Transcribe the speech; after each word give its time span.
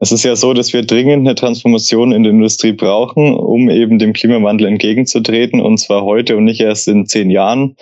Es 0.00 0.12
ist 0.12 0.22
ja 0.22 0.36
so, 0.36 0.54
dass 0.54 0.72
wir 0.72 0.82
dringend 0.82 1.26
eine 1.26 1.34
Transformation 1.34 2.12
in 2.12 2.22
der 2.22 2.30
Industrie 2.30 2.70
brauchen, 2.70 3.34
um 3.34 3.68
eben 3.68 3.98
dem 3.98 4.12
Klimawandel 4.12 4.68
entgegenzutreten, 4.68 5.60
und 5.60 5.78
zwar 5.78 6.04
heute 6.04 6.36
und 6.36 6.44
nicht 6.44 6.60
erst 6.60 6.86
in 6.86 7.06
zehn 7.06 7.30
Jahren. 7.30 7.76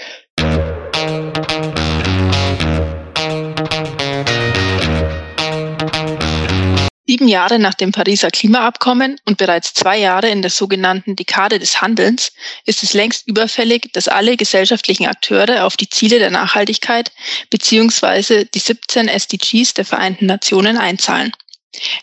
Sieben 7.07 7.29
Jahre 7.29 7.59
nach 7.59 7.75
dem 7.75 7.93
Pariser 7.93 8.31
Klimaabkommen 8.31 9.21
und 9.27 9.37
bereits 9.37 9.75
zwei 9.75 9.99
Jahre 9.99 10.31
in 10.31 10.41
der 10.41 10.51
sogenannten 10.51 11.17
Dekade 11.17 11.59
des 11.59 11.83
Handelns 11.83 12.33
ist 12.65 12.83
es 12.83 12.95
längst 12.95 13.29
überfällig, 13.29 13.93
dass 13.93 14.09
alle 14.09 14.39
gesellschaftlichen 14.39 15.07
Akteure 15.07 15.67
auf 15.67 15.77
die 15.77 15.91
Ziele 15.91 16.19
der 16.19 16.31
Nachhaltigkeit 16.31 17.13
bzw. 17.51 18.47
die 18.47 18.59
17 18.59 19.09
SDGs 19.09 19.75
der 19.75 19.85
Vereinten 19.85 20.25
Nationen 20.25 20.79
einzahlen. 20.79 21.33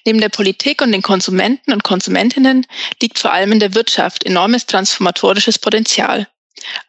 Neben 0.06 0.20
der 0.20 0.30
Politik 0.30 0.82
und 0.82 0.92
den 0.92 1.02
Konsumenten 1.02 1.72
und 1.72 1.84
Konsumentinnen 1.84 2.66
liegt 3.02 3.20
vor 3.20 3.32
allem 3.32 3.52
in 3.52 3.60
der 3.60 3.74
Wirtschaft 3.76 4.26
enormes 4.26 4.66
transformatorisches 4.66 5.60
Potenzial. 5.60 6.28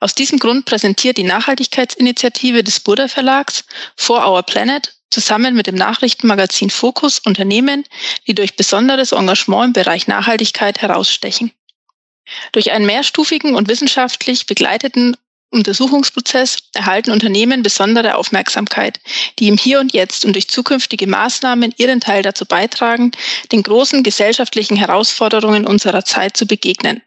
Aus 0.00 0.14
diesem 0.14 0.38
Grund 0.38 0.66
präsentiert 0.66 1.16
die 1.16 1.24
Nachhaltigkeitsinitiative 1.24 2.62
des 2.62 2.80
Burda 2.80 3.08
Verlags 3.08 3.64
For 3.96 4.26
Our 4.26 4.42
Planet 4.42 4.94
zusammen 5.10 5.54
mit 5.54 5.66
dem 5.66 5.76
Nachrichtenmagazin 5.76 6.70
Fokus 6.70 7.20
Unternehmen, 7.20 7.84
die 8.26 8.34
durch 8.34 8.56
besonderes 8.56 9.12
Engagement 9.12 9.66
im 9.66 9.72
Bereich 9.72 10.06
Nachhaltigkeit 10.06 10.82
herausstechen. 10.82 11.52
Durch 12.52 12.72
einen 12.72 12.86
mehrstufigen 12.86 13.54
und 13.54 13.68
wissenschaftlich 13.68 14.46
begleiteten 14.46 15.16
Untersuchungsprozess 15.54 16.58
erhalten 16.74 17.10
Unternehmen 17.10 17.62
besondere 17.62 18.16
Aufmerksamkeit, 18.16 19.00
die 19.38 19.48
im 19.48 19.56
Hier 19.56 19.80
und 19.80 19.94
Jetzt 19.94 20.24
und 20.24 20.34
durch 20.34 20.48
zukünftige 20.48 21.06
Maßnahmen 21.06 21.72
ihren 21.76 22.00
Teil 22.00 22.22
dazu 22.22 22.44
beitragen, 22.44 23.12
den 23.52 23.62
großen 23.62 24.02
gesellschaftlichen 24.02 24.76
Herausforderungen 24.76 25.66
unserer 25.66 26.04
Zeit 26.04 26.36
zu 26.36 26.46
begegnen. 26.46 27.02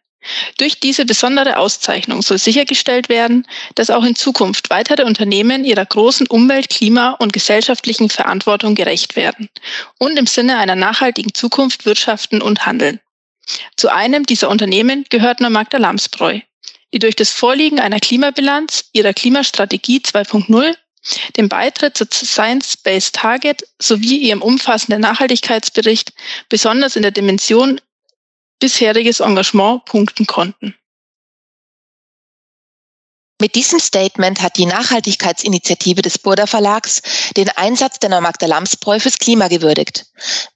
Durch 0.58 0.80
diese 0.80 1.06
besondere 1.06 1.58
Auszeichnung 1.58 2.22
soll 2.22 2.38
sichergestellt 2.38 3.08
werden, 3.10 3.46
dass 3.76 3.90
auch 3.90 4.04
in 4.04 4.16
Zukunft 4.16 4.70
weitere 4.70 5.04
Unternehmen 5.04 5.64
ihrer 5.64 5.86
großen 5.86 6.28
Umwelt-, 6.28 6.70
Klima- 6.70 7.12
und 7.12 7.34
gesellschaftlichen 7.34 8.10
Verantwortung 8.10 8.76
gerecht 8.76 9.16
werden 9.16 9.50
und 10.00 10.18
im 10.18 10.28
Sinne 10.28 10.58
einer 10.58 10.76
nachhaltigen 10.76 11.34
Zukunft 11.34 11.86
wirtschaften 11.86 12.42
und 12.42 12.66
handeln. 12.66 13.00
Zu 13.78 13.90
einem 13.94 14.26
dieser 14.26 14.50
Unternehmen 14.50 15.06
gehört 15.10 15.40
nur 15.40 15.50
Magda 15.50 15.78
Lamsbräu, 15.78 16.42
die 16.94 17.00
durch 17.00 17.16
das 17.16 17.32
Vorliegen 17.32 17.80
einer 17.80 18.00
Klimabilanz, 18.00 18.86
ihrer 18.94 19.14
Klimastrategie 19.14 20.00
2.0, 20.00 20.76
dem 21.38 21.50
Beitritt 21.50 21.98
zur 21.98 22.08
Science-Based 22.12 23.16
Target 23.16 23.68
sowie 23.80 24.18
ihrem 24.18 24.42
umfassenden 24.42 25.02
Nachhaltigkeitsbericht 25.02 26.14
besonders 26.50 26.96
in 26.96 27.02
der 27.02 27.12
Dimension 27.12 27.80
bisheriges 28.60 29.20
Engagement 29.20 29.86
punkten 29.86 30.26
konnten. 30.26 30.76
Mit 33.40 33.54
diesem 33.54 33.80
Statement 33.80 34.42
hat 34.42 34.58
die 34.58 34.66
Nachhaltigkeitsinitiative 34.66 36.02
des 36.02 36.18
Burda 36.18 36.48
Verlags 36.48 37.04
den 37.36 37.50
Einsatz 37.50 38.00
der 38.00 38.20
Magda 38.20 38.48
Lamsbräu 38.48 39.00
fürs 39.00 39.20
Klima 39.20 39.48
gewürdigt. 39.48 40.08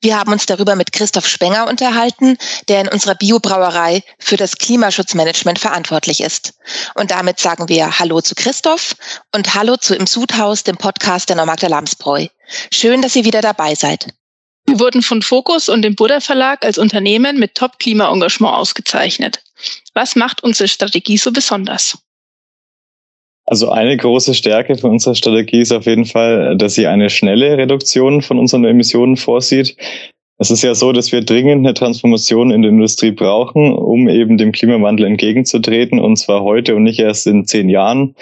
Wir 0.01 0.17
haben 0.17 0.31
uns 0.31 0.47
darüber 0.47 0.75
mit 0.75 0.91
Christoph 0.91 1.27
Spenger 1.27 1.67
unterhalten, 1.67 2.39
der 2.69 2.81
in 2.81 2.87
unserer 2.87 3.13
Biobrauerei 3.13 4.01
für 4.17 4.35
das 4.35 4.57
Klimaschutzmanagement 4.57 5.59
verantwortlich 5.59 6.21
ist. 6.21 6.55
Und 6.95 7.11
damit 7.11 7.39
sagen 7.39 7.69
wir 7.69 7.99
Hallo 7.99 8.19
zu 8.19 8.33
Christoph 8.33 8.95
und 9.31 9.53
Hallo 9.53 9.77
zu 9.77 9.93
Im 9.93 10.07
Sudhaus, 10.07 10.63
dem 10.63 10.77
Podcast 10.77 11.29
der 11.29 11.45
Magda 11.45 11.67
Lamsbräu. 11.67 12.29
Schön, 12.73 13.03
dass 13.03 13.15
ihr 13.15 13.25
wieder 13.25 13.41
dabei 13.41 13.75
seid. 13.75 14.07
Wir 14.65 14.79
wurden 14.79 15.03
von 15.03 15.21
Focus 15.21 15.69
und 15.69 15.83
dem 15.83 15.95
Buddha 15.95 16.19
Verlag 16.19 16.65
als 16.65 16.79
Unternehmen 16.79 17.37
mit 17.37 17.53
Top-Klima-Engagement 17.53 18.55
ausgezeichnet. 18.55 19.43
Was 19.93 20.15
macht 20.15 20.41
unsere 20.41 20.67
Strategie 20.67 21.17
so 21.17 21.31
besonders? 21.31 21.99
Also 23.45 23.69
eine 23.69 23.97
große 23.97 24.33
Stärke 24.33 24.77
von 24.77 24.91
unserer 24.91 25.15
Strategie 25.15 25.61
ist 25.61 25.71
auf 25.71 25.85
jeden 25.85 26.05
Fall, 26.05 26.55
dass 26.57 26.75
sie 26.75 26.87
eine 26.87 27.09
schnelle 27.09 27.57
Reduktion 27.57 28.21
von 28.21 28.39
unseren 28.39 28.65
Emissionen 28.65 29.17
vorsieht. 29.17 29.75
Es 30.37 30.49
ist 30.49 30.63
ja 30.63 30.73
so, 30.73 30.91
dass 30.91 31.11
wir 31.11 31.21
dringend 31.21 31.65
eine 31.65 31.73
Transformation 31.73 32.49
in 32.51 32.61
der 32.63 32.71
Industrie 32.71 33.11
brauchen, 33.11 33.73
um 33.73 34.09
eben 34.09 34.37
dem 34.37 34.51
Klimawandel 34.51 35.05
entgegenzutreten, 35.05 35.99
und 35.99 36.15
zwar 36.15 36.41
heute 36.41 36.75
und 36.75 36.83
nicht 36.83 36.99
erst 36.99 37.27
in 37.27 37.45
zehn 37.45 37.69
Jahren. 37.69 38.15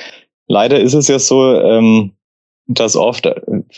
Leider 0.48 0.80
ist 0.80 0.96
es 0.96 1.08
ja 1.08 1.20
so, 1.20 1.54
ähm, 1.62 2.12
dass 2.68 2.96
oft 2.96 3.28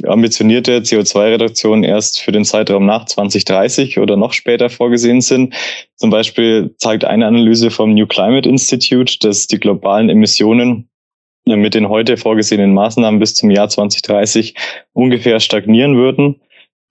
ambitionierte 0.05 0.79
CO2-Reduktionen 0.79 1.83
erst 1.83 2.19
für 2.19 2.33
den 2.33 2.43
Zeitraum 2.43 2.85
nach 2.85 3.05
2030 3.05 3.99
oder 3.99 4.17
noch 4.17 4.33
später 4.33 4.69
vorgesehen 4.69 5.21
sind. 5.21 5.53
Zum 5.95 6.09
Beispiel 6.09 6.75
zeigt 6.77 7.05
eine 7.05 7.25
Analyse 7.25 7.71
vom 7.71 7.93
New 7.93 8.05
Climate 8.05 8.49
Institute, 8.49 9.17
dass 9.19 9.47
die 9.47 9.59
globalen 9.59 10.09
Emissionen 10.09 10.89
mit 11.57 11.73
den 11.73 11.89
heute 11.89 12.17
vorgesehenen 12.17 12.73
Maßnahmen 12.73 13.19
bis 13.19 13.35
zum 13.35 13.49
Jahr 13.49 13.69
2030 13.69 14.55
ungefähr 14.93 15.39
stagnieren 15.39 15.95
würden. 15.95 16.41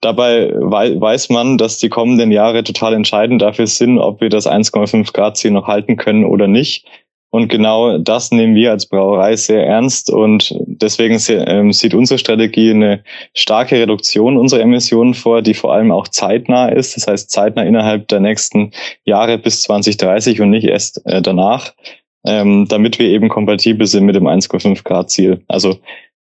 Dabei 0.01 0.51
weiß 0.51 1.29
man, 1.29 1.59
dass 1.59 1.77
die 1.77 1.89
kommenden 1.89 2.31
Jahre 2.31 2.63
total 2.63 2.93
entscheidend 2.93 3.41
dafür 3.41 3.67
sind, 3.67 3.99
ob 3.99 4.19
wir 4.19 4.29
das 4.29 4.47
1,5 4.47 5.13
Grad 5.13 5.37
Ziel 5.37 5.51
noch 5.51 5.67
halten 5.67 5.95
können 5.95 6.25
oder 6.25 6.47
nicht. 6.47 6.87
Und 7.31 7.47
genau 7.47 7.97
das 7.97 8.31
nehmen 8.31 8.55
wir 8.55 8.71
als 8.71 8.87
Brauerei 8.87 9.37
sehr 9.37 9.65
ernst 9.65 10.09
und 10.09 10.53
deswegen 10.67 11.17
ähm, 11.29 11.71
sieht 11.71 11.93
unsere 11.93 12.17
Strategie 12.17 12.71
eine 12.71 13.03
starke 13.33 13.79
Reduktion 13.79 14.35
unserer 14.35 14.59
Emissionen 14.59 15.13
vor, 15.13 15.41
die 15.41 15.53
vor 15.53 15.73
allem 15.73 15.93
auch 15.93 16.09
zeitnah 16.09 16.67
ist. 16.67 16.97
Das 16.97 17.07
heißt 17.07 17.31
zeitnah 17.31 17.63
innerhalb 17.63 18.09
der 18.09 18.19
nächsten 18.19 18.71
Jahre 19.05 19.37
bis 19.37 19.61
2030 19.61 20.41
und 20.41 20.49
nicht 20.49 20.67
erst 20.67 21.05
äh, 21.05 21.21
danach, 21.21 21.71
ähm, 22.25 22.67
damit 22.67 22.99
wir 22.99 23.07
eben 23.07 23.29
kompatibel 23.29 23.87
sind 23.87 24.05
mit 24.05 24.15
dem 24.15 24.27
1,5 24.27 24.83
Grad 24.83 25.09
Ziel. 25.09 25.41
Also 25.47 25.79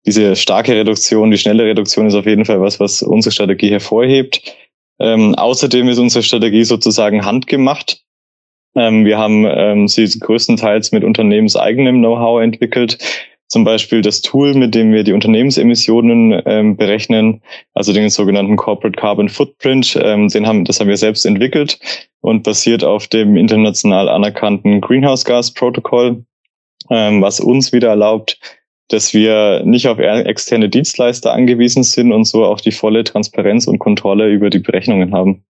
diese 0.06 0.36
starke 0.36 0.74
Reduktion, 0.74 1.30
die 1.30 1.38
schnelle 1.38 1.64
Reduktion 1.64 2.06
ist 2.06 2.14
auf 2.14 2.26
jeden 2.26 2.44
Fall 2.44 2.60
was, 2.60 2.80
was 2.80 3.02
unsere 3.02 3.32
Strategie 3.32 3.70
hervorhebt. 3.70 4.54
Ähm, 5.00 5.34
außerdem 5.34 5.88
ist 5.88 5.98
unsere 5.98 6.22
Strategie 6.22 6.64
sozusagen 6.64 7.24
handgemacht. 7.24 8.02
Ähm, 8.74 9.04
wir 9.04 9.18
haben 9.18 9.44
ähm, 9.46 9.88
sie 9.88 10.08
größtenteils 10.18 10.92
mit 10.92 11.04
unternehmenseigenem 11.04 11.98
Know-how 11.98 12.42
entwickelt. 12.42 12.98
Zum 13.48 13.64
Beispiel 13.64 14.02
das 14.02 14.20
Tool, 14.20 14.54
mit 14.54 14.74
dem 14.74 14.92
wir 14.92 15.04
die 15.04 15.14
Unternehmensemissionen 15.14 16.42
ähm, 16.44 16.76
berechnen, 16.76 17.42
also 17.72 17.92
den 17.92 18.10
sogenannten 18.10 18.56
Corporate 18.56 18.98
Carbon 18.98 19.28
Footprint. 19.28 19.98
Ähm, 20.02 20.28
den 20.28 20.46
haben, 20.46 20.64
das 20.64 20.80
haben 20.80 20.88
wir 20.88 20.98
selbst 20.98 21.24
entwickelt 21.24 21.78
und 22.20 22.42
basiert 22.42 22.84
auf 22.84 23.06
dem 23.06 23.36
international 23.36 24.08
anerkannten 24.08 24.80
Greenhouse 24.80 25.24
Gas 25.24 25.52
Protocol, 25.52 26.24
ähm, 26.90 27.22
was 27.22 27.40
uns 27.40 27.72
wieder 27.72 27.88
erlaubt, 27.88 28.38
dass 28.88 29.12
wir 29.12 29.62
nicht 29.64 29.86
auf 29.86 29.98
externe 29.98 30.68
Dienstleister 30.68 31.32
angewiesen 31.32 31.82
sind 31.82 32.12
und 32.12 32.24
so 32.24 32.44
auch 32.44 32.60
die 32.60 32.72
volle 32.72 33.04
Transparenz 33.04 33.66
und 33.66 33.78
Kontrolle 33.78 34.30
über 34.30 34.50
die 34.50 34.60
Berechnungen 34.60 35.12
haben. 35.12 35.44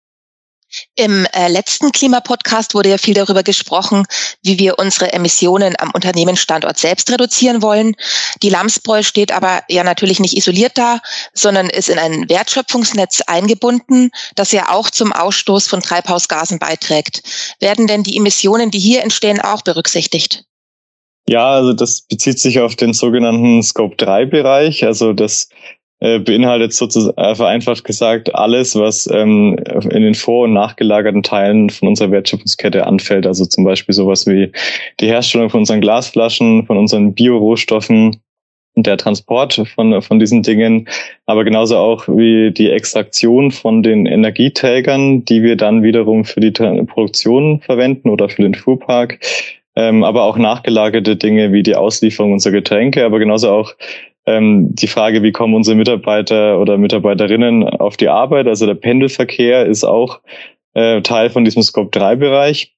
Im 0.95 1.25
äh, 1.33 1.47
letzten 1.47 1.91
Klimapodcast 1.91 2.73
wurde 2.73 2.89
ja 2.89 2.97
viel 2.97 3.13
darüber 3.13 3.43
gesprochen, 3.43 4.05
wie 4.43 4.59
wir 4.59 4.79
unsere 4.79 5.13
Emissionen 5.13 5.75
am 5.79 5.91
Unternehmensstandort 5.91 6.77
selbst 6.77 7.11
reduzieren 7.11 7.61
wollen. 7.61 7.95
Die 8.41 8.49
Lamsbräu 8.49 9.03
steht 9.03 9.31
aber 9.31 9.63
ja 9.69 9.83
natürlich 9.83 10.19
nicht 10.19 10.37
isoliert 10.37 10.77
da, 10.77 10.99
sondern 11.33 11.69
ist 11.69 11.89
in 11.89 11.99
ein 11.99 12.29
Wertschöpfungsnetz 12.29 13.21
eingebunden, 13.27 14.11
das 14.35 14.51
ja 14.51 14.69
auch 14.69 14.89
zum 14.89 15.13
Ausstoß 15.13 15.67
von 15.67 15.81
Treibhausgasen 15.81 16.59
beiträgt. 16.59 17.23
Werden 17.59 17.87
denn 17.87 18.03
die 18.03 18.17
Emissionen, 18.17 18.71
die 18.71 18.79
hier 18.79 19.03
entstehen, 19.03 19.41
auch 19.41 19.61
berücksichtigt? 19.61 20.45
Ja, 21.27 21.53
also 21.53 21.73
das 21.73 22.01
bezieht 22.01 22.39
sich 22.39 22.59
auf 22.59 22.75
den 22.75 22.93
sogenannten 22.93 23.63
Scope-3-Bereich. 23.63 24.85
Also 24.85 25.13
das 25.13 25.49
äh, 25.99 26.19
beinhaltet 26.19 26.73
sozusagen 26.73 27.17
äh, 27.17 27.35
vereinfacht 27.35 27.83
gesagt 27.83 28.35
alles, 28.35 28.75
was 28.75 29.09
ähm, 29.11 29.57
in 29.89 30.01
den 30.01 30.15
vor- 30.15 30.43
und 30.43 30.53
nachgelagerten 30.53 31.23
Teilen 31.23 31.69
von 31.69 31.87
unserer 31.87 32.11
Wertschöpfungskette 32.11 32.85
anfällt. 32.85 33.25
Also 33.25 33.45
zum 33.45 33.63
Beispiel 33.63 33.95
sowas 33.95 34.27
wie 34.27 34.51
die 34.99 35.07
Herstellung 35.07 35.49
von 35.49 35.61
unseren 35.61 35.81
Glasflaschen, 35.81 36.65
von 36.65 36.77
unseren 36.77 37.13
Biorohstoffen, 37.13 38.17
der 38.75 38.97
Transport 38.97 39.61
von, 39.73 40.01
von 40.01 40.19
diesen 40.19 40.43
Dingen, 40.43 40.87
aber 41.25 41.43
genauso 41.43 41.77
auch 41.77 42.07
wie 42.07 42.51
die 42.51 42.69
Extraktion 42.69 43.51
von 43.51 43.83
den 43.83 44.05
Energieträgern, 44.05 45.23
die 45.23 45.43
wir 45.43 45.55
dann 45.55 45.81
wiederum 45.81 46.25
für 46.25 46.41
die 46.41 46.51
Produktion 46.51 47.61
verwenden 47.61 48.09
oder 48.09 48.27
für 48.27 48.41
den 48.41 48.53
Fuhrpark, 48.53 49.19
ähm, 49.77 50.03
aber 50.03 50.23
auch 50.23 50.37
nachgelagerte 50.37 51.15
Dinge 51.15 51.53
wie 51.53 51.63
die 51.63 51.75
Auslieferung 51.75 52.33
unserer 52.33 52.53
Getränke, 52.53 53.05
aber 53.05 53.19
genauso 53.19 53.49
auch 53.49 53.73
ähm, 54.25 54.73
die 54.73 54.87
Frage, 54.87 55.23
wie 55.23 55.31
kommen 55.31 55.53
unsere 55.53 55.75
Mitarbeiter 55.75 56.59
oder 56.59 56.77
Mitarbeiterinnen 56.77 57.63
auf 57.63 57.97
die 57.97 58.09
Arbeit. 58.09 58.47
Also 58.47 58.65
der 58.65 58.75
Pendelverkehr 58.75 59.65
ist 59.65 59.83
auch 59.83 60.19
äh, 60.73 61.01
Teil 61.01 61.29
von 61.29 61.45
diesem 61.45 61.63
Scope-3-Bereich. 61.63 62.73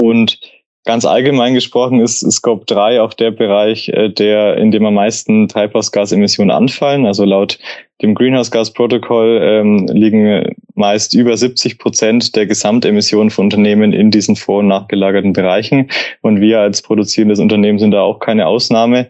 Und 0.00 0.38
Ganz 0.86 1.04
allgemein 1.04 1.54
gesprochen 1.54 2.00
ist 2.00 2.20
Scope 2.30 2.64
3 2.64 3.02
auch 3.02 3.12
der 3.12 3.32
Bereich, 3.32 3.88
äh, 3.88 4.08
der, 4.08 4.56
in 4.56 4.70
dem 4.70 4.86
am 4.86 4.94
meisten 4.94 5.48
Treibhausgasemissionen 5.48 6.52
anfallen. 6.52 7.06
Also 7.06 7.24
laut 7.24 7.58
dem 8.02 8.14
Greenhouse-Gas-Protokoll 8.14 9.40
ähm, 9.42 9.88
liegen 9.88 10.54
meist 10.76 11.12
über 11.12 11.36
70 11.36 11.78
Prozent 11.78 12.36
der 12.36 12.46
Gesamtemissionen 12.46 13.30
von 13.30 13.46
Unternehmen 13.46 13.92
in 13.92 14.12
diesen 14.12 14.36
vor- 14.36 14.60
und 14.60 14.68
nachgelagerten 14.68 15.32
Bereichen. 15.32 15.90
Und 16.20 16.40
wir 16.40 16.60
als 16.60 16.82
produzierendes 16.82 17.40
Unternehmen 17.40 17.80
sind 17.80 17.90
da 17.90 18.02
auch 18.02 18.20
keine 18.20 18.46
Ausnahme. 18.46 19.08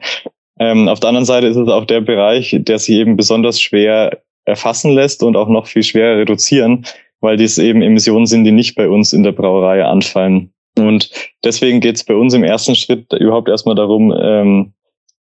Ähm, 0.58 0.88
auf 0.88 1.00
der 1.00 1.08
anderen 1.08 1.26
Seite 1.26 1.47
ist 1.47 1.56
es 1.56 1.69
auch 1.69 1.85
der 1.85 2.00
Bereich, 2.00 2.56
der 2.58 2.79
sich 2.79 2.97
eben 2.97 3.17
besonders 3.17 3.61
schwer 3.61 4.23
erfassen 4.44 4.93
lässt 4.93 5.23
und 5.23 5.37
auch 5.37 5.49
noch 5.49 5.67
viel 5.67 5.82
schwerer 5.82 6.19
reduzieren, 6.19 6.87
weil 7.20 7.37
dies 7.37 7.58
eben 7.58 7.82
Emissionen 7.82 8.26
sind, 8.26 8.44
die 8.44 8.53
nicht 8.53 8.75
bei 8.75 8.88
uns 8.88 9.12
in 9.12 9.23
der 9.23 9.32
Brauerei 9.32 9.85
anfallen. 9.85 10.53
Und 10.79 11.11
deswegen 11.44 11.81
geht 11.81 11.97
es 11.97 12.05
bei 12.05 12.14
uns 12.14 12.35
im 12.35 12.44
ersten 12.44 12.75
Schritt 12.75 13.12
überhaupt 13.12 13.49
erstmal 13.49 13.75
darum, 13.75 14.14
ähm, 14.19 14.73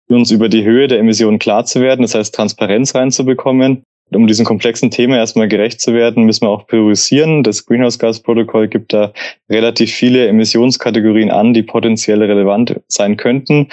uns 0.08 0.31
über 0.31 0.50
die 0.50 0.64
Höhe 0.64 0.88
der 0.88 1.00
Emissionen 1.00 1.40
klar 1.40 1.66
zu 1.66 1.81
werden, 1.81 2.02
das 2.02 2.16
heißt 2.16 2.34
Transparenz 2.34 2.96
reinzubekommen. 2.96 3.84
Um 4.12 4.26
diesem 4.26 4.44
komplexen 4.44 4.90
Thema 4.90 5.18
erstmal 5.18 5.48
gerecht 5.48 5.81
zu 5.81 5.94
werden, 5.94 6.24
müssen 6.24 6.46
wir 6.46 6.50
auch 6.50 6.66
priorisieren. 6.66 7.44
Das 7.44 7.68
Greenhouse-Gas-Protokoll 7.68 8.68
gibt 8.68 8.92
da 8.92 9.14
relativ 9.52 9.92
viele 9.92 10.28
Emissionskategorien 10.28 11.30
an, 11.30 11.54
die 11.54 11.62
potenziell 11.62 12.24
relevant 12.24 12.81
sein 12.88 13.18
könnten, 13.18 13.68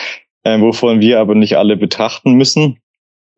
äh, 0.47 0.61
wovon 0.61 1.01
wir 1.01 1.21
aber 1.21 1.35
nicht 1.35 1.57
alle 1.57 1.77
betrachten 1.77 2.35
müssen. 2.35 2.79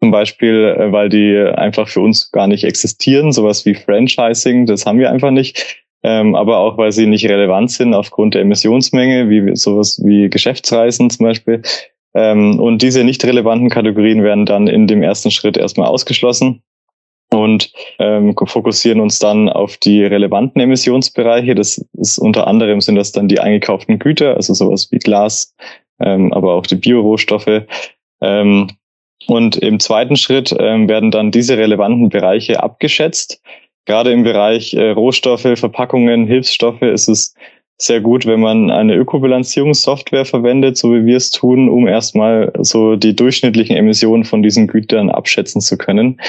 Zum 0.01 0.11
Beispiel, 0.11 0.77
äh, 0.79 0.93
weil 0.93 1.09
die 1.09 1.37
einfach 1.37 1.89
für 1.89 2.01
uns 2.01 2.31
gar 2.31 2.47
nicht 2.47 2.65
existieren, 2.65 3.33
sowas 3.33 3.65
wie 3.65 3.75
Franchising, 3.75 4.67
das 4.67 4.87
haben 4.87 4.99
wir 4.99 5.11
einfach 5.11 5.31
nicht 5.31 5.85
ähm, 6.03 6.35
aber 6.35 6.59
auch 6.59 6.79
weil 6.79 6.93
sie 6.93 7.07
nicht 7.07 7.29
relevant 7.29 7.71
sind 7.71 7.95
aufgrund 7.95 8.35
der 8.35 8.43
Emissionsmenge, 8.43 9.29
wie 9.31 9.57
sowas 9.57 10.01
wie 10.05 10.29
Geschäftsreisen 10.29 11.11
zum 11.11 11.27
Beispiel. 11.27 11.63
Ähm, 12.15 12.61
und 12.61 12.83
diese 12.83 13.05
nicht 13.05 13.25
relevanten 13.25 13.69
Kategorien 13.69 14.23
werden 14.23 14.47
dann 14.47 14.69
in 14.69 14.87
dem 14.87 15.03
ersten 15.03 15.31
Schritt 15.31 15.57
erstmal 15.57 15.89
ausgeschlossen 15.89 16.63
und 17.31 17.73
ähm, 17.99 18.35
fokussieren 18.47 19.01
uns 19.01 19.19
dann 19.19 19.49
auf 19.49 19.77
die 19.77 20.05
relevanten 20.05 20.63
Emissionsbereiche. 20.63 21.55
Das 21.55 21.85
ist 21.95 22.19
unter 22.19 22.47
anderem 22.47 22.81
sind 22.81 22.95
das 22.95 23.13
dann 23.13 23.29
die 23.29 23.41
eingekauften 23.41 23.99
Güter, 23.99 24.37
also 24.37 24.55
sowas 24.55 24.89
wie 24.91 24.99
Glas, 24.99 25.55
ähm, 26.01 26.33
aber 26.33 26.55
auch 26.55 26.67
die 26.67 26.77
Biorohstoffe. 26.77 27.63
Ähm, 28.21 28.69
und 29.27 29.57
im 29.57 29.81
zweiten 29.81 30.17
Schritt 30.17 30.55
ähm, 30.59 30.89
werden 30.89 31.11
dann 31.11 31.31
diese 31.31 31.59
relevanten 31.59 32.09
Bereiche 32.09 32.63
abgeschätzt 32.63 33.43
gerade 33.89 34.13
im 34.13 34.23
Bereich 34.23 34.75
äh, 34.75 34.91
Rohstoffe, 34.91 35.49
Verpackungen, 35.57 36.27
Hilfsstoffe 36.29 36.83
ist 36.83 37.09
es 37.09 37.35
sehr 37.79 38.01
gut, 38.01 38.27
wenn 38.27 38.41
man 38.41 38.71
eine 38.71 38.95
Ökobilanzierungssoftware 38.95 40.25
verwendet, 40.25 40.77
so 40.77 40.95
wie 40.95 41.07
wir 41.07 41.17
es 41.17 41.31
tun, 41.31 41.69
um 41.69 41.89
erstmal 41.89 42.53
so 42.61 42.97
die 42.97 43.17
durchschnittlichen 43.17 43.77
Emissionen 43.77 44.25
von 44.25 44.43
diesen 44.43 44.67
Gütern 44.67 45.11
abschätzen 45.11 45.61
zu 45.61 45.79
können 45.79 46.21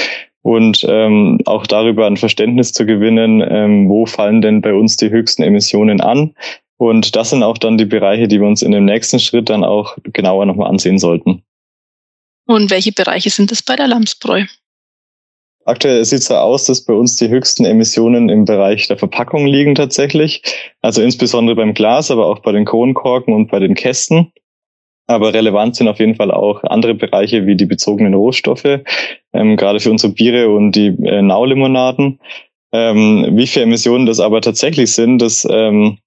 und 0.41 0.85
ähm, 0.87 1.39
auch 1.45 1.67
darüber 1.67 2.07
ein 2.07 2.17
Verständnis 2.17 2.71
zu 2.71 2.85
gewinnen, 2.85 3.43
ähm, 3.45 3.89
wo 3.89 4.05
fallen 4.05 4.41
denn 4.41 4.61
bei 4.61 4.73
uns 4.73 4.95
die 4.95 5.09
höchsten 5.09 5.43
Emissionen 5.43 6.01
an. 6.01 6.33
Und 6.79 7.17
das 7.17 7.31
sind 7.31 7.43
auch 7.43 7.57
dann 7.57 7.77
die 7.77 7.85
Bereiche, 7.85 8.29
die 8.29 8.39
wir 8.39 8.47
uns 8.47 8.61
in 8.61 8.71
dem 8.71 8.85
nächsten 8.85 9.19
Schritt 9.19 9.49
dann 9.49 9.65
auch 9.65 9.97
genauer 10.03 10.45
nochmal 10.45 10.69
ansehen 10.69 10.97
sollten. 10.97 11.43
Und 12.47 12.71
welche 12.71 12.93
Bereiche 12.93 13.29
sind 13.29 13.51
es 13.51 13.61
bei 13.61 13.75
der 13.75 13.87
Lamsbräu? 13.87 14.45
Aktuell 15.65 16.03
sieht 16.05 16.19
es 16.19 16.27
so 16.27 16.35
aus, 16.35 16.63
dass 16.63 16.85
bei 16.85 16.93
uns 16.93 17.17
die 17.17 17.27
höchsten 17.27 17.65
Emissionen 17.65 18.29
im 18.29 18.45
Bereich 18.45 18.87
der 18.87 18.97
Verpackung 18.97 19.45
liegen 19.45 19.75
tatsächlich. 19.75 20.41
Also 20.81 21.01
insbesondere 21.01 21.57
beim 21.57 21.73
Glas, 21.73 22.11
aber 22.11 22.27
auch 22.27 22.39
bei 22.39 22.53
den 22.53 22.63
Kronkorken 22.63 23.33
und 23.33 23.51
bei 23.51 23.59
den 23.59 23.75
Kästen. 23.75 24.31
Aber 25.05 25.33
relevant 25.33 25.75
sind 25.75 25.89
auf 25.89 25.99
jeden 25.99 26.15
Fall 26.15 26.31
auch 26.31 26.63
andere 26.63 26.93
Bereiche 26.93 27.45
wie 27.45 27.57
die 27.57 27.65
bezogenen 27.65 28.13
Rohstoffe, 28.13 28.79
ähm, 29.33 29.57
gerade 29.57 29.81
für 29.81 29.91
unsere 29.91 30.13
Biere 30.13 30.49
und 30.49 30.71
die 30.71 30.95
äh, 31.03 31.21
Naulimonaden. 31.21 32.21
Ähm, 32.71 33.27
wie 33.31 33.47
viele 33.47 33.65
Emissionen 33.65 34.05
das 34.05 34.21
aber 34.21 34.39
tatsächlich 34.39 34.93
sind, 34.93 35.19
das 35.19 35.45
ähm, 35.49 35.97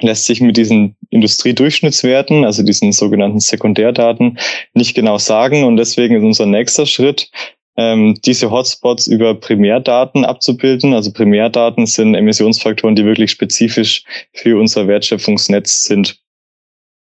lässt 0.00 0.26
sich 0.26 0.40
mit 0.40 0.56
diesen 0.56 0.96
Industriedurchschnittswerten, 1.10 2.44
also 2.44 2.62
diesen 2.62 2.92
sogenannten 2.92 3.40
Sekundärdaten, 3.40 4.38
nicht 4.72 4.94
genau 4.94 5.18
sagen. 5.18 5.64
Und 5.64 5.76
deswegen 5.76 6.16
ist 6.16 6.22
unser 6.22 6.46
nächster 6.46 6.86
Schritt, 6.86 7.30
ähm, 7.76 8.18
diese 8.24 8.50
Hotspots 8.50 9.06
über 9.06 9.34
Primärdaten 9.34 10.24
abzubilden. 10.24 10.94
Also 10.94 11.12
Primärdaten 11.12 11.86
sind 11.86 12.14
Emissionsfaktoren, 12.14 12.96
die 12.96 13.04
wirklich 13.04 13.30
spezifisch 13.30 14.04
für 14.32 14.58
unser 14.58 14.86
Wertschöpfungsnetz 14.86 15.84
sind. 15.84 16.20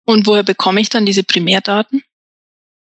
Und 0.04 0.26
woher 0.26 0.42
bekomme 0.42 0.80
ich 0.80 0.88
dann 0.88 1.06
diese 1.06 1.22
Primärdaten? 1.22 2.02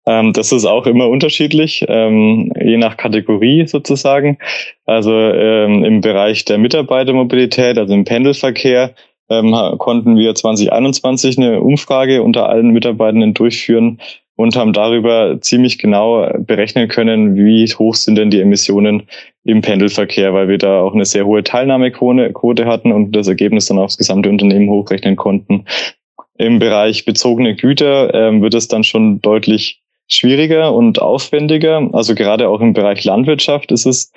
Ähm, 0.05 0.33
das 0.33 0.51
ist 0.51 0.65
auch 0.65 0.85
immer 0.87 1.09
unterschiedlich, 1.09 1.83
ähm, 1.87 2.51
je 2.59 2.77
nach 2.77 2.97
Kategorie 2.97 3.67
sozusagen. 3.67 4.37
Also 4.85 5.11
ähm, 5.11 5.83
im 5.83 6.01
Bereich 6.01 6.45
der 6.45 6.57
Mitarbeitermobilität, 6.57 7.77
also 7.77 7.93
im 7.93 8.05
Pendelverkehr, 8.05 8.95
ähm, 9.29 9.53
konnten 9.77 10.17
wir 10.17 10.35
2021 10.35 11.37
eine 11.37 11.61
Umfrage 11.61 12.23
unter 12.23 12.49
allen 12.49 12.69
Mitarbeitenden 12.71 13.33
durchführen 13.33 13.99
und 14.35 14.55
haben 14.55 14.71
darüber 14.71 15.41
ziemlich 15.41 15.79
genau 15.79 16.29
berechnen 16.37 16.87
können, 16.87 17.35
wie 17.35 17.65
hoch 17.67 17.95
sind 17.95 18.15
denn 18.15 18.29
die 18.29 18.39
Emissionen 18.39 19.03
im 19.43 19.61
Pendelverkehr, 19.61 20.33
weil 20.33 20.47
wir 20.47 20.59
da 20.59 20.81
auch 20.81 20.93
eine 20.93 21.05
sehr 21.05 21.25
hohe 21.25 21.43
Teilnahmequote 21.43 22.65
hatten 22.65 22.91
und 22.91 23.13
das 23.13 23.27
Ergebnis 23.27 23.65
dann 23.65 23.79
aufs 23.79 23.97
gesamte 23.97 24.29
Unternehmen 24.29 24.69
hochrechnen 24.69 25.15
konnten. 25.15 25.65
Im 26.37 26.59
Bereich 26.59 27.03
bezogene 27.03 27.55
Güter 27.55 28.13
ähm, 28.13 28.43
wird 28.43 28.53
es 28.53 28.67
dann 28.67 28.83
schon 28.83 29.21
deutlich 29.21 29.81
schwieriger 30.07 30.73
und 30.73 31.01
aufwendiger. 31.01 31.89
Also 31.93 32.13
gerade 32.13 32.47
auch 32.47 32.61
im 32.61 32.73
Bereich 32.73 33.03
Landwirtschaft 33.03 33.71
ist 33.71 33.87
es 33.87 34.11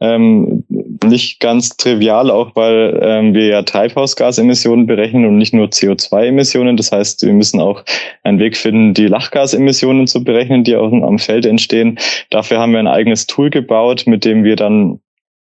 ähm, 0.00 0.64
nicht 1.06 1.40
ganz 1.40 1.76
trivial, 1.76 2.30
auch 2.30 2.54
weil 2.54 2.98
ähm, 3.02 3.34
wir 3.34 3.46
ja 3.46 3.62
Treibhausgasemissionen 3.62 4.86
berechnen 4.86 5.24
und 5.26 5.38
nicht 5.38 5.54
nur 5.54 5.68
CO2-Emissionen. 5.68 6.76
Das 6.76 6.92
heißt, 6.92 7.22
wir 7.22 7.32
müssen 7.32 7.60
auch 7.60 7.84
einen 8.22 8.38
Weg 8.38 8.56
finden, 8.56 8.94
die 8.94 9.06
Lachgasemissionen 9.06 10.06
zu 10.06 10.22
berechnen, 10.24 10.64
die 10.64 10.76
auch 10.76 10.92
am 10.92 11.18
Feld 11.18 11.46
entstehen. 11.46 11.98
Dafür 12.30 12.58
haben 12.58 12.72
wir 12.72 12.80
ein 12.80 12.86
eigenes 12.86 13.26
Tool 13.26 13.50
gebaut, 13.50 14.04
mit 14.06 14.24
dem 14.24 14.44
wir 14.44 14.56
dann 14.56 15.00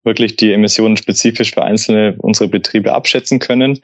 wirklich 0.03 0.35
die 0.35 0.53
Emissionen 0.53 0.97
spezifisch 0.97 1.53
für 1.53 1.63
einzelne 1.63 2.15
unserer 2.19 2.47
Betriebe 2.47 2.93
abschätzen 2.93 3.39
können. 3.39 3.79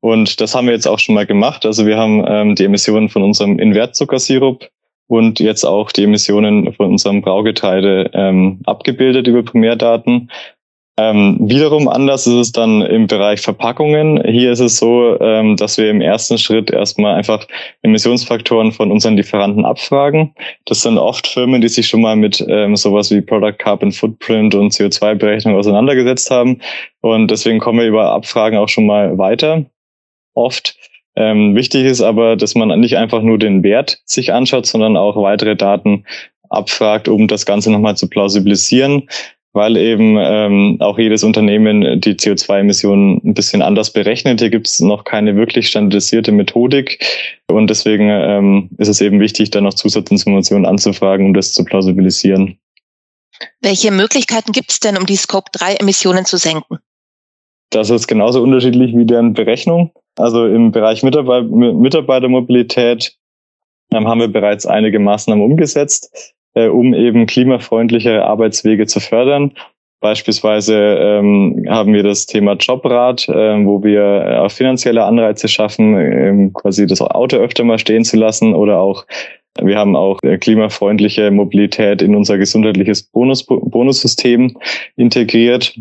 Und 0.00 0.40
das 0.40 0.54
haben 0.54 0.66
wir 0.66 0.74
jetzt 0.74 0.86
auch 0.86 0.98
schon 0.98 1.14
mal 1.14 1.26
gemacht. 1.26 1.66
Also 1.66 1.86
wir 1.86 1.96
haben 1.96 2.24
ähm, 2.26 2.54
die 2.54 2.64
Emissionen 2.64 3.08
von 3.08 3.22
unserem 3.22 3.58
Invertzuckersirup 3.58 4.68
und 5.08 5.40
jetzt 5.40 5.64
auch 5.64 5.90
die 5.90 6.04
Emissionen 6.04 6.72
von 6.74 6.92
unserem 6.92 7.22
Braugetreide 7.22 8.10
ähm, 8.12 8.60
abgebildet 8.64 9.26
über 9.26 9.42
Primärdaten. 9.42 10.30
Ähm, 10.98 11.38
wiederum 11.40 11.86
anders 11.86 12.26
ist 12.26 12.34
es 12.34 12.52
dann 12.52 12.82
im 12.82 13.06
Bereich 13.06 13.40
Verpackungen. 13.40 14.20
Hier 14.26 14.50
ist 14.50 14.58
es 14.58 14.78
so, 14.78 15.16
ähm, 15.20 15.54
dass 15.54 15.78
wir 15.78 15.88
im 15.88 16.00
ersten 16.00 16.38
Schritt 16.38 16.72
erstmal 16.72 17.14
einfach 17.14 17.46
Emissionsfaktoren 17.82 18.72
von 18.72 18.90
unseren 18.90 19.16
Lieferanten 19.16 19.64
abfragen. 19.64 20.34
Das 20.64 20.82
sind 20.82 20.98
oft 20.98 21.28
Firmen, 21.28 21.60
die 21.60 21.68
sich 21.68 21.86
schon 21.86 22.00
mal 22.00 22.16
mit 22.16 22.44
ähm, 22.48 22.74
sowas 22.74 23.12
wie 23.12 23.20
Product 23.20 23.54
Carbon 23.58 23.92
Footprint 23.92 24.56
und 24.56 24.72
CO2-Berechnung 24.72 25.54
auseinandergesetzt 25.54 26.32
haben. 26.32 26.60
Und 27.00 27.30
deswegen 27.30 27.60
kommen 27.60 27.78
wir 27.78 27.86
über 27.86 28.10
Abfragen 28.10 28.58
auch 28.58 28.68
schon 28.68 28.86
mal 28.86 29.16
weiter. 29.18 29.66
Oft 30.34 30.76
ähm, 31.14 31.54
wichtig 31.54 31.84
ist 31.84 32.00
aber, 32.00 32.34
dass 32.34 32.56
man 32.56 32.78
nicht 32.80 32.96
einfach 32.96 33.22
nur 33.22 33.38
den 33.38 33.62
Wert 33.62 34.00
sich 34.04 34.32
anschaut, 34.32 34.66
sondern 34.66 34.96
auch 34.96 35.14
weitere 35.14 35.54
Daten 35.54 36.04
abfragt, 36.48 37.08
um 37.08 37.28
das 37.28 37.46
Ganze 37.46 37.70
nochmal 37.70 37.96
zu 37.96 38.08
plausibilisieren, 38.08 39.08
weil 39.58 39.76
eben 39.76 40.16
ähm, 40.20 40.76
auch 40.78 41.00
jedes 41.00 41.24
Unternehmen 41.24 42.00
die 42.00 42.14
CO2-Emissionen 42.14 43.20
ein 43.24 43.34
bisschen 43.34 43.60
anders 43.60 43.92
berechnet. 43.92 44.38
Hier 44.38 44.50
gibt 44.50 44.68
es 44.68 44.78
noch 44.78 45.02
keine 45.02 45.34
wirklich 45.34 45.66
standardisierte 45.66 46.30
Methodik 46.30 47.04
und 47.48 47.68
deswegen 47.68 48.08
ähm, 48.08 48.70
ist 48.78 48.86
es 48.86 49.00
eben 49.00 49.18
wichtig, 49.18 49.50
da 49.50 49.60
noch 49.60 49.74
Zusatzinformationen 49.74 50.64
anzufragen, 50.64 51.26
um 51.26 51.34
das 51.34 51.54
zu 51.54 51.64
plausibilisieren. 51.64 52.56
Welche 53.60 53.90
Möglichkeiten 53.90 54.52
gibt 54.52 54.70
es 54.70 54.78
denn, 54.78 54.96
um 54.96 55.06
die 55.06 55.16
Scope-3-Emissionen 55.16 56.24
zu 56.24 56.36
senken? 56.36 56.78
Das 57.70 57.90
ist 57.90 58.06
genauso 58.06 58.40
unterschiedlich 58.40 58.96
wie 58.96 59.06
deren 59.06 59.34
Berechnung. 59.34 59.90
Also 60.14 60.46
im 60.46 60.70
Bereich 60.70 61.02
Mitarbeit 61.02 61.50
Mitarbeitermobilität 61.50 63.16
ähm, 63.92 64.06
haben 64.06 64.20
wir 64.20 64.28
bereits 64.28 64.66
einige 64.66 65.00
Maßnahmen 65.00 65.44
umgesetzt, 65.44 66.36
äh, 66.58 66.68
um 66.68 66.94
eben 66.94 67.26
klimafreundliche 67.26 68.24
Arbeitswege 68.24 68.86
zu 68.86 69.00
fördern. 69.00 69.52
Beispielsweise 70.00 70.76
ähm, 70.76 71.66
haben 71.68 71.92
wir 71.92 72.04
das 72.04 72.26
Thema 72.26 72.54
Jobrat, 72.54 73.28
äh, 73.28 73.64
wo 73.64 73.82
wir 73.82 74.42
auch 74.42 74.50
finanzielle 74.50 75.04
Anreize 75.04 75.48
schaffen, 75.48 75.96
äh, 75.96 76.50
quasi 76.54 76.86
das 76.86 77.00
Auto 77.00 77.36
öfter 77.36 77.64
mal 77.64 77.78
stehen 77.78 78.04
zu 78.04 78.16
lassen 78.16 78.54
oder 78.54 78.78
auch 78.78 79.04
wir 79.60 79.76
haben 79.76 79.96
auch 79.96 80.18
äh, 80.22 80.38
klimafreundliche 80.38 81.32
Mobilität 81.32 82.00
in 82.00 82.14
unser 82.14 82.38
gesundheitliches 82.38 83.02
Bonus 83.02 83.44
Bonussystem 83.44 84.56
integriert. 84.96 85.74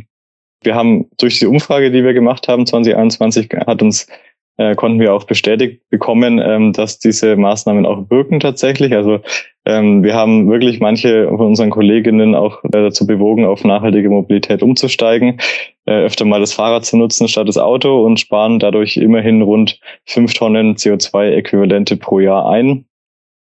Wir 0.64 0.74
haben 0.74 1.06
durch 1.18 1.38
die 1.38 1.46
Umfrage, 1.46 1.92
die 1.92 2.04
wir 2.04 2.14
gemacht 2.14 2.48
haben, 2.48 2.66
2021, 2.66 3.50
hat 3.68 3.84
uns 3.84 4.08
äh, 4.58 4.76
konnten 4.76 5.00
wir 5.00 5.14
auch 5.14 5.24
bestätigt 5.24 5.82
bekommen, 5.90 6.40
ähm, 6.44 6.74
dass 6.74 7.00
diese 7.00 7.36
Maßnahmen 7.36 7.86
auch 7.86 8.10
wirken 8.10 8.40
tatsächlich. 8.40 8.94
Also 8.94 9.20
ähm, 9.66 10.04
wir 10.04 10.16
haben 10.16 10.50
wirklich 10.50 10.80
manche 10.80 11.28
von 11.28 11.48
unseren 11.48 11.70
Kolleginnen 11.70 12.36
auch 12.36 12.64
äh, 12.64 12.70
dazu 12.72 13.06
bewogen, 13.06 13.46
auf 13.46 13.64
nachhaltige 13.64 14.10
Mobilität 14.10 14.64
umzusteigen, 14.64 15.40
äh, 15.86 16.06
öfter 16.06 16.26
mal 16.26 16.40
das 16.40 16.54
Fahrrad 16.54 16.86
zu 16.86 16.98
nutzen 16.98 17.28
statt 17.28 17.48
das 17.48 17.58
Auto 17.58 18.04
und 18.04 18.20
sparen 18.20 18.60
dadurch 18.60 18.98
immerhin 18.98 19.42
rund 19.44 19.80
fünf 20.06 20.34
Tonnen 20.34 20.76
CO2-Äquivalente 20.76 21.96
pro 21.96 22.20
Jahr 22.20 22.50
ein. 22.50 22.87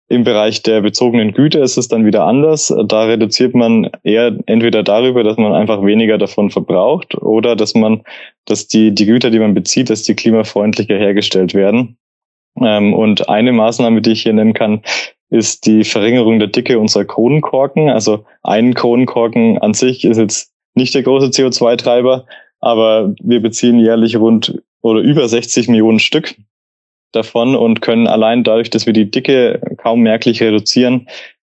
Im 0.09 0.23
Bereich 0.23 0.63
der 0.63 0.81
bezogenen 0.81 1.33
Güter 1.33 1.61
ist 1.61 1.77
es 1.77 1.89
dann 1.89 2.05
wieder 2.05 2.23
anders. 2.23 2.73
Da 2.85 3.03
reduziert 3.03 3.53
man 3.53 3.89
eher 4.03 4.37
entweder 4.45 4.81
darüber, 4.81 5.23
dass 5.23 5.37
man 5.37 5.53
einfach 5.53 5.83
weniger 5.83 6.17
davon 6.17 6.49
verbraucht 6.49 7.15
oder 7.15 7.57
dass 7.57 7.75
man, 7.75 8.03
dass 8.45 8.67
die, 8.67 8.95
die 8.95 9.05
Güter, 9.05 9.31
die 9.31 9.39
man 9.39 9.53
bezieht, 9.53 9.89
dass 9.89 10.03
die 10.03 10.15
klimafreundlicher 10.15 10.95
hergestellt 10.95 11.53
werden. 11.53 11.97
Ähm, 12.61 12.93
und 12.93 13.27
eine 13.27 13.51
Maßnahme, 13.51 14.01
die 14.01 14.11
ich 14.11 14.23
hier 14.23 14.33
nennen 14.33 14.53
kann, 14.53 14.81
ist 15.29 15.65
die 15.65 15.83
Verringerung 15.83 16.39
der 16.39 16.47
Dicke 16.47 16.79
unserer 16.79 17.03
Kronenkorken. 17.03 17.89
Also 17.89 18.25
ein 18.43 18.73
Kronenkorken 18.73 19.57
an 19.57 19.73
sich 19.73 20.05
ist 20.05 20.17
jetzt 20.17 20.53
nicht 20.73 20.95
der 20.95 21.03
große 21.03 21.27
CO2-Treiber, 21.27 22.25
aber 22.61 23.13
wir 23.21 23.41
beziehen 23.41 23.79
jährlich 23.79 24.15
rund 24.15 24.61
oder 24.81 25.01
über 25.01 25.27
60 25.27 25.67
Millionen 25.67 25.99
Stück 25.99 26.35
davon 27.17 27.55
und 27.55 27.81
können 27.81 28.07
allein 28.07 28.43
dadurch, 28.43 28.69
dass 28.69 28.85
wir 28.85 28.93
die 28.93 29.09
Dicke 29.09 29.59
kaum 29.77 30.01
merklich 30.01 30.41
reduzieren, 30.41 31.07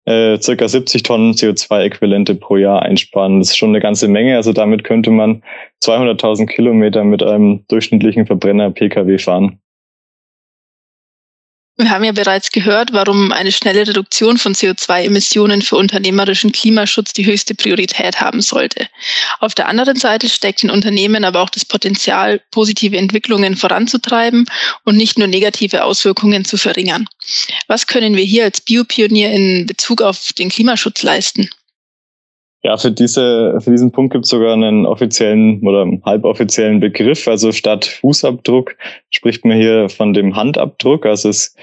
äh, 0.08 0.40
circa 0.40 0.66
70 0.66 1.02
Tonnen 1.02 1.32
CO2-Äquivalente 1.34 2.34
pro 2.34 2.56
Jahr 2.56 2.82
einsparen. 2.82 3.40
Das 3.40 3.50
ist 3.50 3.58
schon 3.58 3.70
eine 3.70 3.80
ganze 3.80 4.08
Menge. 4.08 4.36
Also 4.36 4.52
damit 4.52 4.84
könnte 4.84 5.10
man 5.10 5.42
200.000 5.84 6.46
Kilometer 6.46 7.04
mit 7.04 7.22
einem 7.22 7.64
durchschnittlichen 7.68 8.26
Verbrenner-Pkw 8.26 9.18
fahren. 9.18 9.60
Wir 11.80 11.90
haben 11.90 12.02
ja 12.02 12.10
bereits 12.10 12.50
gehört, 12.50 12.92
warum 12.92 13.30
eine 13.30 13.52
schnelle 13.52 13.86
Reduktion 13.86 14.36
von 14.36 14.52
CO2-Emissionen 14.52 15.62
für 15.62 15.76
unternehmerischen 15.76 16.50
Klimaschutz 16.50 17.12
die 17.12 17.24
höchste 17.24 17.54
Priorität 17.54 18.20
haben 18.20 18.40
sollte. 18.40 18.88
Auf 19.38 19.54
der 19.54 19.68
anderen 19.68 19.94
Seite 19.94 20.28
steckt 20.28 20.64
in 20.64 20.70
Unternehmen 20.70 21.24
aber 21.24 21.40
auch 21.40 21.50
das 21.50 21.64
Potenzial, 21.64 22.42
positive 22.50 22.96
Entwicklungen 22.98 23.56
voranzutreiben 23.56 24.46
und 24.84 24.96
nicht 24.96 25.18
nur 25.18 25.28
negative 25.28 25.84
Auswirkungen 25.84 26.44
zu 26.44 26.56
verringern. 26.56 27.08
Was 27.68 27.86
können 27.86 28.16
wir 28.16 28.24
hier 28.24 28.42
als 28.42 28.60
Biopionier 28.60 29.30
in 29.30 29.66
Bezug 29.66 30.02
auf 30.02 30.32
den 30.32 30.48
Klimaschutz 30.48 31.04
leisten? 31.04 31.48
Ja, 32.64 32.76
für, 32.76 32.90
diese, 32.90 33.60
für 33.60 33.70
diesen 33.70 33.92
Punkt 33.92 34.12
gibt 34.12 34.24
es 34.24 34.30
sogar 34.30 34.52
einen 34.52 34.84
offiziellen 34.84 35.64
oder 35.66 35.86
halboffiziellen 36.04 36.80
Begriff. 36.80 37.28
Also 37.28 37.52
statt 37.52 37.84
Fußabdruck 37.84 38.76
spricht 39.10 39.44
man 39.44 39.56
hier 39.56 39.88
von 39.88 40.12
dem 40.12 40.34
Handabdruck. 40.34 41.06
Also 41.06 41.28
es, 41.28 41.54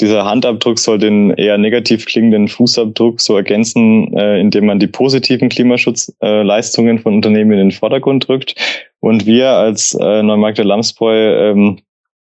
dieser 0.00 0.24
Handabdruck 0.24 0.78
soll 0.78 0.98
den 0.98 1.30
eher 1.32 1.58
negativ 1.58 2.06
klingenden 2.06 2.48
Fußabdruck 2.48 3.20
so 3.20 3.36
ergänzen, 3.36 4.16
äh, 4.16 4.40
indem 4.40 4.66
man 4.66 4.78
die 4.78 4.86
positiven 4.86 5.50
Klimaschutzleistungen 5.50 6.96
äh, 6.96 7.00
von 7.00 7.16
Unternehmen 7.16 7.52
in 7.52 7.58
den 7.58 7.72
Vordergrund 7.72 8.26
drückt. 8.26 8.54
Und 9.00 9.26
wir 9.26 9.50
als 9.50 9.94
äh, 10.00 10.22
Neumarkter 10.22 10.64
Lamsbräu 10.64 11.50
ähm, 11.50 11.78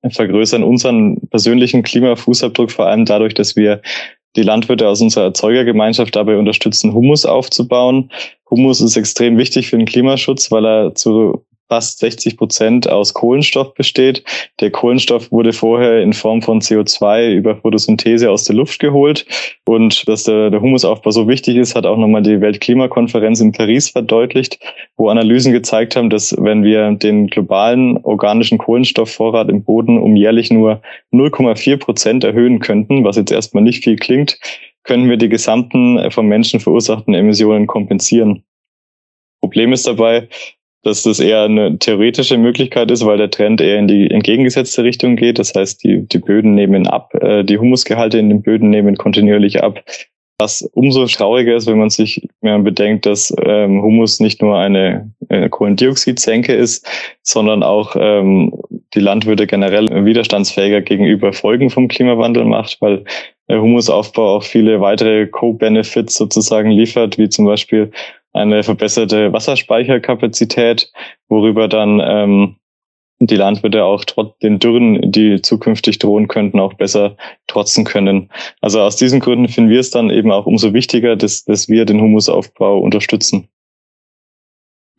vergrößern 0.09 0.65
unseren 0.65 1.21
persönlichen 1.29 1.83
Klimafußabdruck 1.83 2.73
vor 2.73 2.87
allem 2.87 3.05
dadurch, 3.05 3.35
dass 3.35 3.55
wir 3.55 3.83
die 4.37 4.43
Landwirte 4.43 4.89
aus 4.89 5.01
unserer 5.01 5.25
Erzeugergemeinschaft 5.25 6.15
dabei 6.15 6.37
unterstützen, 6.37 6.95
Humus 6.95 7.27
aufzubauen. 7.27 8.11
Humus 8.49 8.81
ist 8.81 8.97
extrem 8.97 9.39
wichtig 9.39 9.69
für 9.69 9.77
den 9.77 9.87
Klimaschutz, 9.87 10.51
weil 10.51 10.65
er 10.65 10.95
zu 10.95 11.45
fast 11.71 12.01
60 12.01 12.37
Prozent 12.37 12.91
aus 12.91 13.15
Kohlenstoff 13.15 13.75
besteht. 13.75 14.25
Der 14.59 14.73
Kohlenstoff 14.73 15.31
wurde 15.31 15.53
vorher 15.53 16.03
in 16.03 16.13
Form 16.13 16.43
von 16.43 16.61
CO2 16.61 17.33
über 17.33 17.55
Photosynthese 17.55 18.29
aus 18.29 18.43
der 18.43 18.57
Luft 18.57 18.81
geholt. 18.81 19.25
Und 19.67 20.07
dass 20.09 20.25
der, 20.25 20.51
der 20.51 20.61
Humusaufbau 20.61 21.13
so 21.13 21.29
wichtig 21.29 21.57
ist, 21.57 21.77
hat 21.77 21.87
auch 21.87 21.97
nochmal 21.97 22.23
die 22.23 22.41
Weltklimakonferenz 22.41 23.41
in 23.41 23.53
Paris 23.53 23.89
verdeutlicht, 23.89 24.59
wo 24.97 25.09
Analysen 25.09 25.53
gezeigt 25.53 25.95
haben, 25.95 26.11
dass 26.11 26.35
wenn 26.39 26.65
wir 26.65 26.91
den 26.91 27.29
globalen 27.29 27.99
organischen 27.99 28.59
Kohlenstoffvorrat 28.59 29.49
im 29.49 29.63
Boden 29.63 29.97
um 29.97 30.17
jährlich 30.17 30.51
nur 30.51 30.83
0,4 31.13 31.77
Prozent 31.77 32.25
erhöhen 32.25 32.59
könnten, 32.59 33.05
was 33.05 33.17
jetzt 33.17 33.31
erstmal 33.31 33.63
nicht 33.63 33.85
viel 33.85 33.95
klingt, 33.95 34.41
können 34.83 35.09
wir 35.09 35.19
die 35.19 35.29
gesamten 35.29 36.11
vom 36.11 36.27
Menschen 36.27 36.59
verursachten 36.59 37.15
Emissionen 37.15 37.69
kompensieren. 37.69 38.43
Problem 39.41 39.73
ist 39.73 39.87
dabei, 39.87 40.29
dass 40.83 41.03
das 41.03 41.21
eher 41.21 41.43
eine 41.43 41.79
theoretische 41.79 42.39
Möglichkeit 42.39 42.91
ist, 42.91 43.05
weil 43.05 43.19
der 43.19 43.31
Trend 43.31 43.61
eher 43.61 43.79
in 43.79 43.89
die 43.89 44.11
entgegengesetzte 44.11 44.83
Richtung 44.83 45.17
geht. 45.17 45.39
Das 45.39 45.55
heißt, 45.55 45.85
die, 45.85 46.07
die 46.07 46.19
Böden 46.19 46.55
nehmen 46.55 46.87
ab, 46.87 47.15
äh, 47.15 47.45
die 47.45 47.59
Humusgehalte 47.59 48.19
in 48.19 48.31
den 48.31 48.43
Böden 48.43 48.71
nehmen 48.71 48.97
kontinuierlich 48.97 49.63
ab. 49.63 49.83
Was 50.39 50.63
umso 50.73 51.05
trauriger 51.05 51.55
ist, 51.55 51.67
wenn 51.67 51.79
man 51.79 51.91
sich 51.91 52.27
wenn 52.41 52.53
man 52.53 52.65
bedenkt, 52.65 53.05
dass 53.05 53.35
ähm, 53.45 53.83
Humus 53.83 54.21
nicht 54.21 54.41
nur 54.41 54.57
eine 54.57 55.13
äh, 55.29 55.51
Kohlendioxidsenke 55.51 56.55
ist, 56.55 56.89
sondern 57.23 57.63
auch 57.63 57.95
ähm, 57.99 58.51
die 58.95 59.01
Landwirte 59.01 59.47
generell 59.47 60.07
widerstandsfähiger 60.07 60.81
gegenüber 60.81 61.35
Folgen 61.35 61.69
vom 61.69 61.89
Klimawandel 61.89 62.47
macht, 62.47 62.79
weil 62.81 63.05
äh, 63.49 63.59
Humusaufbau 63.59 64.37
auch 64.37 64.43
viele 64.43 64.81
weitere 64.81 65.27
Co-Benefits 65.27 66.15
sozusagen 66.15 66.71
liefert, 66.71 67.19
wie 67.19 67.29
zum 67.29 67.45
Beispiel 67.45 67.91
eine 68.33 68.63
verbesserte 68.63 69.33
Wasserspeicherkapazität, 69.33 70.93
worüber 71.29 71.69
dann 71.69 72.01
ähm, 72.01 72.57
die 73.21 73.37
Landwirte 73.37 73.85
auch 73.85 74.05
trotz 74.05 74.39
den 74.39 74.59
Dürren, 74.59 75.13
die 75.13 75.43
zukünftig 75.43 75.99
drohen 75.99 76.27
könnten, 76.29 76.59
auch 76.59 76.75
besser 76.75 77.17
trotzen 77.47 77.85
können. 77.85 78.31
Also 78.63 78.81
aus 78.81 78.97
diesen 78.97 79.21
Gründen 79.21 79.49
finden 79.49 79.71
wir 79.71 79.81
es 79.81 79.91
dann 79.91 80.11
eben 80.11 80.33
auch 80.33 80.47
umso 80.47 80.73
wichtiger, 80.73 81.17
dass, 81.17 81.45
dass 81.45 81.69
wir 81.69 81.85
den 81.85 82.01
Humusaufbau 82.01 82.79
unterstützen. 82.79 83.49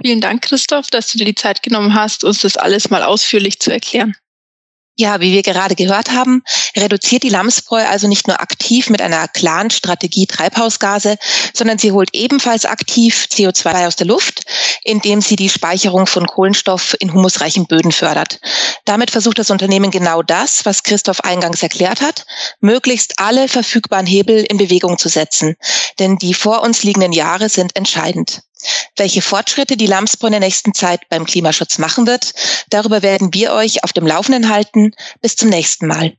Vielen 0.03 0.21
Dank, 0.21 0.43
Christoph, 0.43 0.89
dass 0.89 1.11
du 1.11 1.17
dir 1.17 1.25
die 1.25 1.35
Zeit 1.35 1.63
genommen 1.63 1.93
hast, 1.93 2.23
uns 2.23 2.41
das 2.41 2.57
alles 2.57 2.89
mal 2.89 3.03
ausführlich 3.03 3.59
zu 3.59 3.71
erklären. 3.71 4.15
Ja, 5.01 5.19
wie 5.19 5.33
wir 5.33 5.41
gerade 5.41 5.73
gehört 5.73 6.11
haben, 6.11 6.43
reduziert 6.77 7.23
die 7.23 7.29
Lamsbräu 7.29 7.83
also 7.87 8.07
nicht 8.07 8.27
nur 8.27 8.39
aktiv 8.39 8.87
mit 8.91 9.01
einer 9.01 9.27
klaren 9.27 9.71
Strategie 9.71 10.27
Treibhausgase, 10.27 11.17
sondern 11.55 11.79
sie 11.79 11.91
holt 11.91 12.11
ebenfalls 12.13 12.65
aktiv 12.65 13.25
CO2 13.31 13.87
aus 13.87 13.95
der 13.95 14.05
Luft, 14.05 14.43
indem 14.83 15.21
sie 15.21 15.35
die 15.35 15.49
Speicherung 15.49 16.05
von 16.05 16.27
Kohlenstoff 16.27 16.95
in 16.99 17.11
humusreichen 17.13 17.65
Böden 17.65 17.91
fördert. 17.91 18.39
Damit 18.85 19.09
versucht 19.09 19.39
das 19.39 19.49
Unternehmen 19.49 19.89
genau 19.89 20.21
das, 20.21 20.67
was 20.67 20.83
Christoph 20.83 21.21
eingangs 21.21 21.63
erklärt 21.63 22.01
hat, 22.01 22.27
möglichst 22.59 23.17
alle 23.17 23.47
verfügbaren 23.47 24.05
Hebel 24.05 24.45
in 24.47 24.57
Bewegung 24.57 24.99
zu 24.99 25.09
setzen. 25.09 25.55
Denn 25.97 26.17
die 26.17 26.35
vor 26.35 26.61
uns 26.61 26.83
liegenden 26.83 27.11
Jahre 27.11 27.49
sind 27.49 27.75
entscheidend. 27.75 28.43
Welche 29.01 29.23
Fortschritte 29.23 29.77
die 29.77 29.87
Lamsbräu 29.87 30.27
in 30.27 30.33
der 30.33 30.41
nächsten 30.41 30.75
Zeit 30.75 31.09
beim 31.09 31.25
Klimaschutz 31.25 31.79
machen 31.79 32.05
wird, 32.05 32.35
darüber 32.69 33.01
werden 33.01 33.33
wir 33.33 33.51
euch 33.51 33.83
auf 33.83 33.93
dem 33.93 34.05
Laufenden 34.05 34.47
halten. 34.47 34.91
Bis 35.23 35.35
zum 35.35 35.49
nächsten 35.49 35.87
Mal. 35.87 36.13